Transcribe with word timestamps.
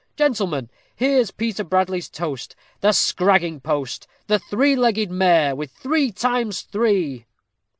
Gentlemen, 0.17 0.71
here's 0.95 1.29
Peter 1.29 1.63
Bradley's 1.63 2.09
toast: 2.09 2.55
'The 2.79 2.91
scragging 2.93 3.59
post 3.61 4.07
the 4.25 4.39
three 4.39 4.75
legged 4.75 5.11
mare,' 5.11 5.55
with 5.55 5.69
three 5.73 6.11
times 6.11 6.63
three." 6.63 7.27